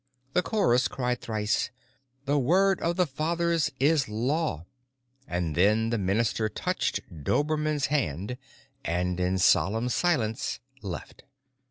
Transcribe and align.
The 0.33 0.41
chorus 0.41 0.87
cried 0.87 1.21
thrice, 1.21 1.69
"The 2.25 2.39
Word 2.39 2.81
of 2.81 2.95
the 2.95 3.05
Fathers 3.05 3.69
Is 3.79 4.09
Law." 4.09 4.65
And 5.27 5.53
then 5.53 5.91
the 5.91 5.99
minister 5.99 6.49
touched 6.49 7.01
Dobermann's 7.23 7.85
hand, 7.85 8.37
and 8.83 9.19
in 9.19 9.37
solemn 9.37 9.89
silence, 9.89 10.59
left. 10.81 11.23